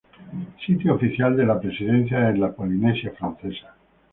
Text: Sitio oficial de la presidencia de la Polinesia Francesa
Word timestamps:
Sitio 0.65 0.95
oficial 0.95 1.37
de 1.37 1.45
la 1.45 1.59
presidencia 1.59 2.21
de 2.21 2.35
la 2.35 2.51
Polinesia 2.51 3.11
Francesa 3.19 3.75